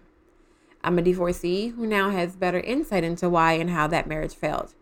I'm 0.83 0.99
a 0.99 1.03
divorcee 1.03 1.69
who 1.69 1.87
now 1.87 2.11
has 2.11 2.37
better 2.37 2.61
insight 2.61 3.05
into 3.05 3.29
why 3.29 3.53
and 3.55 3.71
how 3.71 3.87
that 3.89 4.07
marriage 4.07 4.35
failed. 4.35 4.75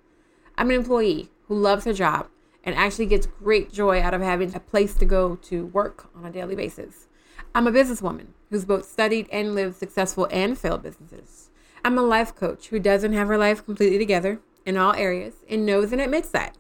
I'm 0.57 0.71
an 0.71 0.77
employee 0.77 1.31
who 1.47 1.59
loves 1.59 1.85
her 1.85 1.93
job 1.93 2.29
and 2.63 2.75
actually 2.75 3.07
gets 3.07 3.27
great 3.27 3.73
joy 3.73 4.01
out 4.01 4.15
of 4.15 4.21
having 4.21 4.55
a 4.55 4.61
place 4.61 4.95
to 4.95 5.05
go 5.05 5.37
to 5.37 5.67
work 5.67 6.09
on 6.15 6.25
a 6.25 6.31
daily 6.31 6.55
basis. 6.55 7.09
I'm 7.55 7.67
a 7.67 7.73
businesswoman 7.73 8.29
who's 8.51 8.65
both 8.65 8.89
studied 8.89 9.29
and 9.33 9.55
lived 9.55 9.77
successful 9.77 10.29
and 10.31 10.59
failed 10.59 10.83
businesses. 10.83 11.51
I'm 11.85 11.99
a 11.99 12.03
life 12.03 12.35
coach 12.35 12.69
who 12.69 12.79
doesn't 12.79 13.13
have 13.13 13.29
her 13.29 13.39
life 13.39 13.65
completely 13.65 13.99
together 13.99 14.41
in 14.67 14.77
all 14.77 14.93
areas 14.95 15.35
and 15.49 15.65
knows 15.65 15.93
and 15.93 16.01
admits 16.01 16.31
that. 16.31 16.57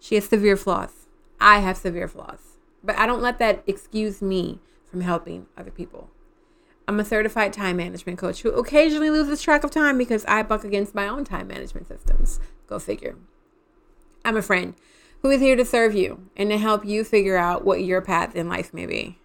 She 0.00 0.14
has 0.14 0.28
severe 0.28 0.56
flaws. 0.56 1.06
I 1.40 1.58
have 1.58 1.76
severe 1.76 2.08
flaws. 2.08 2.58
But 2.82 2.96
I 2.96 3.06
don't 3.06 3.22
let 3.22 3.38
that 3.38 3.62
excuse 3.66 4.22
me 4.22 4.60
from 4.90 5.00
helping 5.02 5.46
other 5.56 5.70
people. 5.70 6.10
I'm 6.88 7.00
a 7.00 7.04
certified 7.04 7.52
time 7.52 7.78
management 7.78 8.18
coach 8.18 8.42
who 8.42 8.50
occasionally 8.50 9.10
loses 9.10 9.42
track 9.42 9.64
of 9.64 9.70
time 9.70 9.98
because 9.98 10.24
I 10.26 10.42
buck 10.42 10.62
against 10.62 10.94
my 10.94 11.08
own 11.08 11.24
time 11.24 11.48
management 11.48 11.88
systems. 11.88 12.38
Go 12.68 12.78
figure. 12.78 13.16
I'm 14.24 14.36
a 14.36 14.42
friend 14.42 14.74
who 15.22 15.30
is 15.30 15.40
here 15.40 15.56
to 15.56 15.64
serve 15.64 15.94
you 15.94 16.28
and 16.36 16.50
to 16.50 16.58
help 16.58 16.84
you 16.84 17.02
figure 17.02 17.36
out 17.36 17.64
what 17.64 17.82
your 17.82 18.00
path 18.00 18.36
in 18.36 18.48
life 18.48 18.72
may 18.72 18.86
be. 18.86 19.18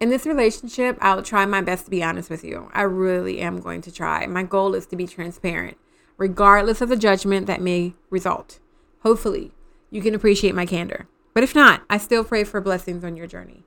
In 0.00 0.10
this 0.10 0.26
relationship, 0.26 0.98
I'll 1.00 1.22
try 1.22 1.46
my 1.46 1.60
best 1.60 1.84
to 1.84 1.90
be 1.90 2.02
honest 2.02 2.28
with 2.28 2.44
you. 2.44 2.70
I 2.74 2.82
really 2.82 3.40
am 3.40 3.60
going 3.60 3.80
to 3.82 3.92
try. 3.92 4.26
My 4.26 4.42
goal 4.42 4.74
is 4.74 4.86
to 4.86 4.96
be 4.96 5.06
transparent, 5.06 5.78
regardless 6.18 6.80
of 6.80 6.88
the 6.88 6.96
judgment 6.96 7.46
that 7.46 7.62
may 7.62 7.94
result. 8.10 8.58
Hopefully, 9.02 9.52
you 9.90 10.02
can 10.02 10.14
appreciate 10.14 10.54
my 10.54 10.66
candor. 10.66 11.06
But 11.32 11.44
if 11.44 11.54
not, 11.54 11.82
I 11.88 11.98
still 11.98 12.24
pray 12.24 12.44
for 12.44 12.60
blessings 12.60 13.04
on 13.04 13.16
your 13.16 13.26
journey. 13.26 13.64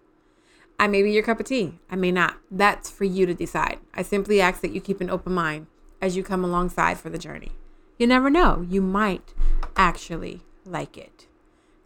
I 0.80 0.88
may 0.88 1.04
be 1.04 1.12
your 1.12 1.24
cup 1.24 1.42
of 1.42 1.46
tea. 1.46 1.78
I 1.92 1.98
may 1.98 2.10
not. 2.10 2.38
That's 2.50 2.90
for 2.90 3.04
you 3.04 3.26
to 3.26 3.34
decide. 3.34 3.80
I 3.94 4.02
simply 4.02 4.40
ask 4.40 4.62
that 4.62 4.72
you 4.72 4.80
keep 4.80 5.02
an 5.02 5.10
open 5.10 5.34
mind 5.34 5.68
as 6.02 6.16
you 6.16 6.24
come 6.24 6.46
alongside 6.46 6.98
for 6.98 7.10
the 7.10 7.18
journey. 7.18 7.52
You 7.98 8.08
never 8.08 8.30
know. 8.30 8.66
You 8.68 8.82
might 8.82 9.34
actually 9.76 10.42
like 10.64 10.98
it. 10.98 11.28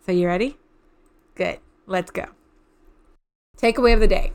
So, 0.05 0.11
you 0.11 0.27
ready? 0.27 0.57
Good. 1.33 1.59
Let's 1.87 2.11
go. 2.11 2.27
Takeaway 3.57 3.95
of 3.95 3.99
the 3.99 4.07
day. 4.07 4.33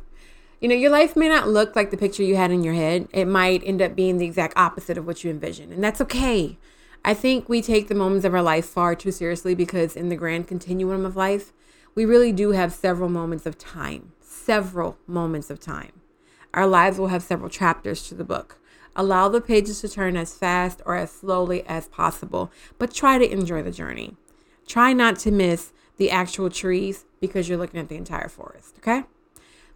You 0.61 0.69
know, 0.69 0.75
your 0.75 0.91
life 0.91 1.15
may 1.15 1.29
not 1.29 1.47
look 1.47 1.77
like 1.77 1.93
the 1.93 1.97
picture 1.97 2.25
you 2.25 2.35
had 2.35 2.50
in 2.50 2.65
your 2.65 2.75
head. 2.75 3.07
It 3.12 3.27
might 3.27 3.62
end 3.65 3.81
up 3.81 3.95
being 3.95 4.19
the 4.19 4.27
exact 4.27 4.55
opposite 4.57 4.99
of 4.99 5.07
what 5.07 5.23
you 5.23 5.31
envisioned, 5.31 5.73
and 5.73 5.85
that's 5.85 6.00
okay. 6.00 6.59
I 7.05 7.15
think 7.15 7.49
we 7.49 7.62
take 7.62 7.87
the 7.87 7.95
moments 7.95 8.25
of 8.25 8.35
our 8.35 8.43
life 8.43 8.67
far 8.67 8.97
too 8.97 9.12
seriously 9.12 9.55
because, 9.55 9.95
in 9.95 10.09
the 10.09 10.17
grand 10.17 10.49
continuum 10.49 11.05
of 11.05 11.15
life, 11.15 11.53
we 11.95 12.05
really 12.05 12.33
do 12.33 12.50
have 12.53 12.73
several 12.73 13.09
moments 13.09 13.47
of 13.47 13.57
time 13.57 14.12
several 14.38 14.97
moments 15.07 15.50
of 15.50 15.61
time. 15.61 15.92
Our 16.54 16.66
lives 16.66 16.99
will 16.99 17.09
have 17.09 17.23
several 17.23 17.50
chapters 17.50 18.09
to 18.09 18.14
the 18.14 18.25
book. 18.25 18.59
Allow 18.97 19.28
the 19.28 19.40
pages 19.40 19.80
to 19.80 19.88
turn 19.88 20.16
as 20.16 20.35
fast 20.35 20.83
or 20.85 20.97
as 20.97 21.12
slowly 21.12 21.64
as 21.66 21.88
possible, 21.88 22.50
but 22.78 22.92
try 22.92 23.18
to 23.18 23.30
enjoy 23.30 23.62
the 23.62 23.71
journey. 23.71 24.16
Try 24.66 24.92
not 24.92 25.18
to 25.21 25.30
miss 25.30 25.73
the 25.99 26.11
actual 26.11 26.50
trees 26.50 27.04
because 27.21 27.49
you're 27.49 27.59
looking 27.59 27.80
at 27.80 27.88
the 27.88 27.97
entire 27.97 28.28
forest, 28.28 28.76
okay? 28.78 29.04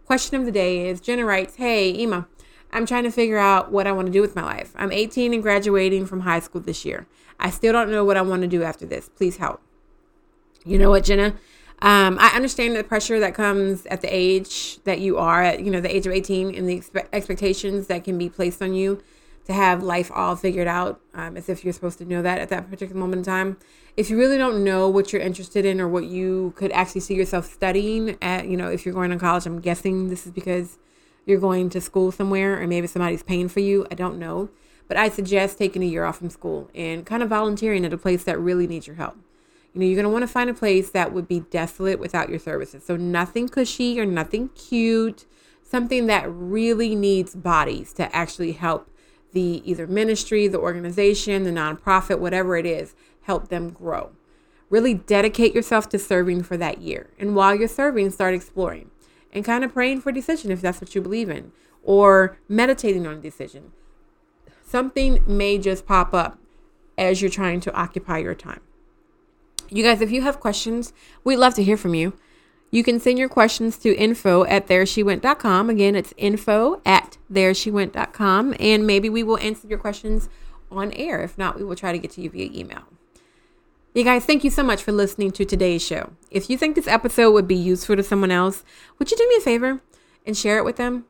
Question 0.05 0.39
of 0.39 0.45
the 0.45 0.51
day 0.51 0.87
is 0.89 0.99
Jenna 0.99 1.25
writes, 1.25 1.55
Hey, 1.55 1.93
Ema, 1.93 2.27
I'm 2.71 2.85
trying 2.85 3.03
to 3.03 3.11
figure 3.11 3.37
out 3.37 3.71
what 3.71 3.87
I 3.87 3.91
want 3.91 4.07
to 4.07 4.11
do 4.11 4.21
with 4.21 4.35
my 4.35 4.43
life. 4.43 4.73
I'm 4.75 4.91
18 4.91 5.33
and 5.33 5.43
graduating 5.43 6.05
from 6.05 6.21
high 6.21 6.39
school 6.39 6.61
this 6.61 6.83
year. 6.83 7.07
I 7.39 7.49
still 7.49 7.71
don't 7.71 7.91
know 7.91 8.03
what 8.03 8.17
I 8.17 8.21
want 8.21 8.41
to 8.41 8.47
do 8.47 8.63
after 8.63 8.85
this. 8.85 9.09
Please 9.09 9.37
help. 9.37 9.61
You 10.65 10.77
know 10.77 10.89
what, 10.89 11.03
Jenna? 11.03 11.35
Um, 11.81 12.17
I 12.19 12.27
understand 12.35 12.75
the 12.75 12.83
pressure 12.83 13.19
that 13.19 13.33
comes 13.33 13.85
at 13.87 14.01
the 14.01 14.07
age 14.07 14.79
that 14.83 14.99
you 14.99 15.17
are 15.17 15.43
at, 15.43 15.59
you 15.61 15.71
know, 15.71 15.81
the 15.81 15.93
age 15.93 16.07
of 16.07 16.13
18 16.13 16.55
and 16.55 16.69
the 16.69 16.79
expe- 16.79 17.07
expectations 17.11 17.87
that 17.87 18.03
can 18.03 18.17
be 18.17 18.29
placed 18.29 18.61
on 18.61 18.73
you 18.73 19.01
to 19.45 19.53
have 19.53 19.83
life 19.83 20.09
all 20.13 20.35
figured 20.35 20.67
out 20.67 21.01
um, 21.13 21.35
as 21.35 21.49
if 21.49 21.63
you're 21.63 21.73
supposed 21.73 21.97
to 21.97 22.05
know 22.05 22.21
that 22.21 22.39
at 22.39 22.49
that 22.49 22.69
particular 22.69 22.99
moment 22.99 23.19
in 23.19 23.23
time. 23.25 23.57
If 23.97 24.09
you 24.09 24.17
really 24.17 24.37
don't 24.37 24.63
know 24.63 24.87
what 24.87 25.11
you're 25.11 25.21
interested 25.21 25.65
in 25.65 25.81
or 25.81 25.87
what 25.87 26.05
you 26.05 26.53
could 26.55 26.71
actually 26.71 27.01
see 27.01 27.15
yourself 27.15 27.51
studying 27.51 28.17
at, 28.21 28.47
you 28.47 28.55
know, 28.55 28.69
if 28.69 28.85
you're 28.85 28.93
going 28.93 29.11
to 29.11 29.17
college, 29.17 29.45
I'm 29.45 29.59
guessing 29.59 30.09
this 30.09 30.25
is 30.25 30.31
because 30.31 30.77
you're 31.25 31.39
going 31.39 31.69
to 31.71 31.81
school 31.81 32.11
somewhere 32.11 32.61
or 32.61 32.67
maybe 32.67 32.87
somebody's 32.87 33.23
paying 33.23 33.49
for 33.49 33.59
you. 33.59 33.85
I 33.91 33.95
don't 33.95 34.17
know. 34.17 34.49
But 34.87 34.97
I 34.97 35.09
suggest 35.09 35.57
taking 35.57 35.83
a 35.83 35.87
year 35.87 36.05
off 36.05 36.17
from 36.17 36.29
school 36.29 36.69
and 36.73 37.05
kind 37.05 37.23
of 37.23 37.29
volunteering 37.29 37.85
at 37.85 37.93
a 37.93 37.97
place 37.97 38.23
that 38.23 38.39
really 38.39 38.67
needs 38.67 38.87
your 38.87 38.95
help. 38.95 39.17
You 39.73 39.79
know, 39.81 39.87
you're 39.87 39.95
going 39.95 40.03
to 40.03 40.09
want 40.09 40.21
to 40.23 40.27
find 40.27 40.49
a 40.49 40.53
place 40.53 40.91
that 40.91 41.13
would 41.13 41.27
be 41.27 41.39
desolate 41.39 41.99
without 41.99 42.29
your 42.29 42.39
services. 42.39 42.85
So 42.85 42.95
nothing 42.95 43.49
cushy 43.49 43.99
or 43.99 44.05
nothing 44.05 44.49
cute, 44.49 45.25
something 45.63 46.05
that 46.07 46.25
really 46.29 46.93
needs 46.95 47.35
bodies 47.35 47.91
to 47.93 48.15
actually 48.15 48.51
help 48.51 48.89
the 49.31 49.63
either 49.69 49.87
ministry, 49.87 50.47
the 50.47 50.59
organization, 50.59 51.43
the 51.43 51.49
nonprofit, 51.51 52.19
whatever 52.19 52.55
it 52.55 52.67
is, 52.67 52.93
help 53.21 53.47
them 53.47 53.71
grow. 53.71 54.11
Really 54.69 54.93
dedicate 54.93 55.55
yourself 55.55 55.89
to 55.89 55.97
serving 55.97 56.43
for 56.43 56.55
that 56.57 56.81
year. 56.81 57.09
And 57.17 57.35
while 57.35 57.55
you're 57.55 57.67
serving, 57.67 58.11
start 58.11 58.35
exploring 58.35 58.91
and 59.31 59.43
kind 59.43 59.63
of 59.63 59.73
praying 59.73 60.01
for 60.01 60.09
a 60.09 60.13
decision 60.13 60.51
if 60.51 60.61
that's 60.61 60.81
what 60.81 60.93
you 60.93 61.01
believe 61.01 61.29
in 61.29 61.51
or 61.83 62.37
meditating 62.47 63.07
on 63.07 63.15
a 63.15 63.21
decision. 63.21 63.71
Something 64.65 65.23
may 65.27 65.57
just 65.57 65.85
pop 65.85 66.13
up 66.13 66.37
as 66.97 67.21
you're 67.21 67.31
trying 67.31 67.59
to 67.61 67.73
occupy 67.73 68.19
your 68.19 68.35
time. 68.35 68.61
You 69.73 69.83
guys, 69.83 70.01
if 70.01 70.11
you 70.11 70.21
have 70.21 70.39
questions, 70.39 70.93
we'd 71.23 71.37
love 71.37 71.55
to 71.55 71.63
hear 71.63 71.77
from 71.77 71.95
you. 71.95 72.13
You 72.69 72.83
can 72.83 72.99
send 72.99 73.17
your 73.17 73.29
questions 73.29 73.75
to 73.79 73.95
info 73.95 74.45
at 74.45 74.67
thereSheWent.com. 74.67 75.69
Again, 75.69 75.95
it's 75.95 76.13
info 76.15 76.79
at 76.85 77.17
thereSheWent.com. 77.31 78.55
And 78.59 78.85
maybe 78.85 79.09
we 79.09 79.23
will 79.23 79.39
answer 79.39 79.67
your 79.67 79.79
questions 79.79 80.29
on 80.71 80.91
air. 80.91 81.23
If 81.23 81.39
not, 81.39 81.57
we 81.57 81.63
will 81.63 81.75
try 81.75 81.91
to 81.91 81.97
get 81.97 82.11
to 82.11 82.21
you 82.21 82.29
via 82.29 82.51
email. 82.53 82.83
You 83.95 84.03
guys, 84.03 84.25
thank 84.25 84.43
you 84.43 84.51
so 84.51 84.61
much 84.61 84.83
for 84.83 84.91
listening 84.91 85.31
to 85.31 85.45
today's 85.45 85.83
show. 85.83 86.13
If 86.29 86.51
you 86.51 86.57
think 86.57 86.75
this 86.75 86.87
episode 86.87 87.31
would 87.31 87.47
be 87.47 87.55
useful 87.55 87.95
to 87.95 88.03
someone 88.03 88.31
else, 88.31 88.63
would 88.99 89.09
you 89.09 89.17
do 89.17 89.27
me 89.27 89.37
a 89.37 89.41
favor 89.41 89.81
and 90.23 90.37
share 90.37 90.59
it 90.59 90.65
with 90.65 90.75
them? 90.75 91.05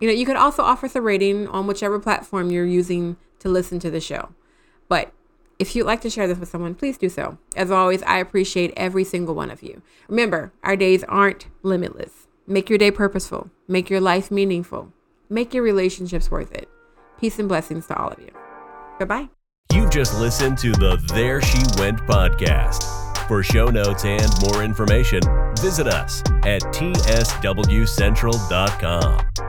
You 0.00 0.08
know, 0.08 0.14
you 0.14 0.24
could 0.24 0.36
also 0.36 0.62
offer 0.62 0.86
us 0.86 0.96
a 0.96 1.02
rating 1.02 1.46
on 1.48 1.66
whichever 1.66 1.98
platform 1.98 2.50
you're 2.50 2.64
using 2.64 3.18
to 3.40 3.50
listen 3.50 3.78
to 3.80 3.90
the 3.90 4.00
show. 4.00 4.30
But 4.88 5.12
if 5.58 5.74
you'd 5.74 5.84
like 5.84 6.00
to 6.02 6.10
share 6.10 6.28
this 6.28 6.38
with 6.38 6.48
someone, 6.48 6.74
please 6.74 6.98
do 6.98 7.08
so. 7.08 7.38
As 7.56 7.70
always, 7.70 8.02
I 8.04 8.18
appreciate 8.18 8.72
every 8.76 9.04
single 9.04 9.34
one 9.34 9.50
of 9.50 9.62
you. 9.62 9.82
Remember, 10.08 10.52
our 10.62 10.76
days 10.76 11.02
aren't 11.04 11.46
limitless. 11.62 12.26
Make 12.46 12.70
your 12.70 12.78
day 12.78 12.90
purposeful, 12.90 13.50
make 13.66 13.90
your 13.90 14.00
life 14.00 14.30
meaningful, 14.30 14.92
make 15.28 15.52
your 15.52 15.62
relationships 15.62 16.30
worth 16.30 16.52
it. 16.52 16.68
Peace 17.20 17.38
and 17.38 17.48
blessings 17.48 17.86
to 17.88 17.96
all 17.96 18.10
of 18.10 18.18
you. 18.20 18.30
Goodbye. 18.98 19.28
You've 19.72 19.90
just 19.90 20.18
listened 20.18 20.56
to 20.58 20.72
the 20.72 20.96
There 21.14 21.42
She 21.42 21.62
Went 21.78 21.98
podcast. 22.06 22.84
For 23.28 23.42
show 23.42 23.66
notes 23.66 24.06
and 24.06 24.26
more 24.40 24.62
information, 24.62 25.20
visit 25.60 25.86
us 25.86 26.22
at 26.44 26.62
tswcentral.com. 26.62 29.47